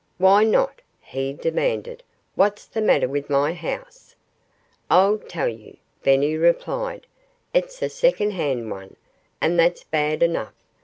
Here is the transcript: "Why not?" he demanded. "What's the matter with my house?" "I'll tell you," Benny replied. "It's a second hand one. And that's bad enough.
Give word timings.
"Why 0.17 0.43
not?" 0.43 0.81
he 0.99 1.31
demanded. 1.33 2.01
"What's 2.33 2.65
the 2.65 2.81
matter 2.81 3.07
with 3.07 3.29
my 3.29 3.53
house?" 3.53 4.15
"I'll 4.89 5.19
tell 5.19 5.47
you," 5.47 5.77
Benny 6.01 6.35
replied. 6.35 7.05
"It's 7.53 7.83
a 7.83 7.89
second 7.89 8.31
hand 8.31 8.71
one. 8.71 8.95
And 9.41 9.59
that's 9.59 9.83
bad 9.83 10.23
enough. 10.23 10.53